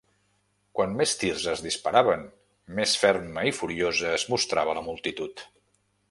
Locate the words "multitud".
4.91-5.45